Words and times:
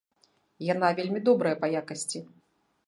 Яна 0.73 0.87
вельмі 1.01 1.21
добрая 1.31 1.55
па 1.63 1.67
якасці. 1.85 2.25